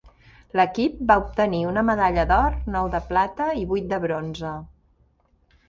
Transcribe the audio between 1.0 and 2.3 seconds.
va obtenir una medalla